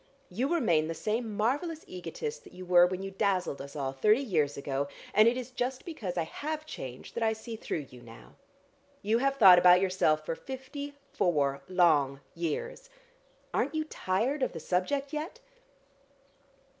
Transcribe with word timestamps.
You 0.31 0.51
remain 0.51 0.87
the 0.87 0.95
same 0.95 1.37
marvellous 1.37 1.85
egotist 1.85 2.43
that 2.43 2.53
you 2.53 2.65
were 2.65 2.87
when 2.87 3.03
you 3.03 3.11
dazzled 3.11 3.61
us 3.61 3.75
all 3.75 3.91
thirty 3.91 4.19
years 4.23 4.57
ago, 4.57 4.87
and 5.13 5.27
it 5.27 5.37
is 5.37 5.51
just 5.51 5.85
because 5.85 6.17
I 6.17 6.23
have 6.23 6.65
changed 6.65 7.13
that 7.15 7.21
I 7.21 7.33
see 7.33 7.55
through 7.55 7.85
you 7.91 8.01
now. 8.01 8.33
You 9.03 9.19
have 9.19 9.35
thought 9.35 9.59
about 9.59 9.79
yourself 9.79 10.25
for 10.25 10.33
fifty 10.33 10.95
four 11.13 11.61
long 11.67 12.19
years. 12.33 12.89
Aren't 13.53 13.75
you 13.75 13.83
tired 13.85 14.41
of 14.41 14.53
the 14.53 14.59
subject 14.59 15.13
yet?" 15.13 15.39